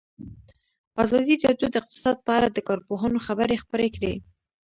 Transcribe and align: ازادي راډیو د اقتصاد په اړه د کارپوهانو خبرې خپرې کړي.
ازادي 1.03 1.35
راډیو 1.45 1.67
د 1.71 1.75
اقتصاد 1.81 2.17
په 2.25 2.31
اړه 2.37 2.47
د 2.51 2.59
کارپوهانو 2.69 3.23
خبرې 3.27 3.57
خپرې 3.63 3.87
کړي. 3.95 4.13